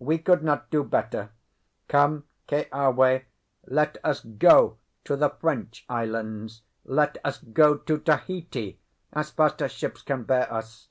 [0.00, 1.30] We could not do better.
[1.86, 3.22] Come, Keawe,
[3.66, 8.80] let us go to the French islands; let us go to Tahiti,
[9.12, 10.88] as fast as ships can bear us.